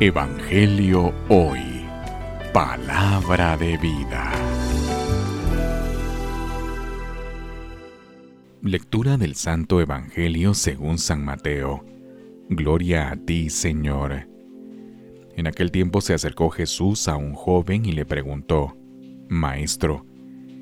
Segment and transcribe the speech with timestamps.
[0.00, 1.84] Evangelio Hoy.
[2.52, 4.32] Palabra de vida.
[8.62, 11.84] Lectura del Santo Evangelio según San Mateo.
[12.48, 14.28] Gloria a ti, Señor.
[15.36, 18.76] En aquel tiempo se acercó Jesús a un joven y le preguntó,
[19.28, 20.04] Maestro,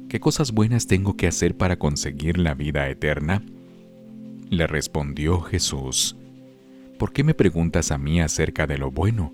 [0.09, 3.43] ¿qué cosas buenas tengo que hacer para conseguir la vida eterna?
[4.51, 6.17] Le respondió Jesús,
[7.01, 9.33] ¿por qué me preguntas a mí acerca de lo bueno?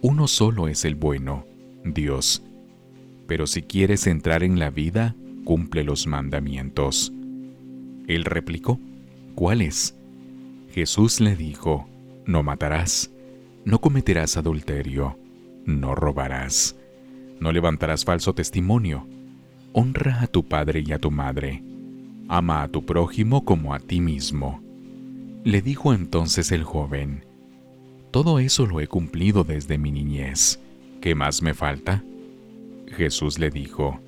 [0.00, 1.46] Uno solo es el bueno,
[1.84, 2.42] Dios.
[3.28, 5.14] Pero si quieres entrar en la vida,
[5.44, 7.12] cumple los mandamientos.
[8.08, 8.80] Él replicó,
[9.36, 9.94] ¿cuáles?
[10.72, 11.86] Jesús le dijo,
[12.26, 13.12] no matarás,
[13.64, 15.16] no cometerás adulterio,
[15.64, 16.74] no robarás,
[17.38, 19.06] no levantarás falso testimonio,
[19.72, 21.62] honra a tu padre y a tu madre,
[22.26, 24.71] ama a tu prójimo como a ti mismo.
[25.44, 27.24] Le dijo entonces el joven,
[28.12, 30.60] Todo eso lo he cumplido desde mi niñez.
[31.00, 32.04] ¿Qué más me falta?
[32.86, 34.00] Jesús le dijo,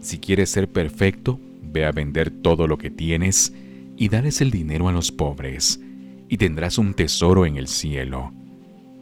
[0.00, 3.54] Si quieres ser perfecto, ve a vender todo lo que tienes
[3.96, 5.80] y dales el dinero a los pobres,
[6.28, 8.32] y tendrás un tesoro en el cielo.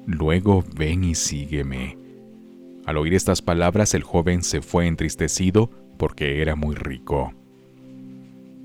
[0.07, 1.97] Luego ven y sígueme.
[2.85, 7.33] Al oír estas palabras el joven se fue entristecido porque era muy rico.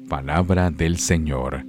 [0.09, 1.68] Palabra del Señor.